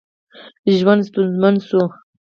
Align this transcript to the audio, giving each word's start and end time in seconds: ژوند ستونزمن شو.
ژوند 0.75 1.01
ستونزمن 1.07 1.55
شو. 1.67 1.81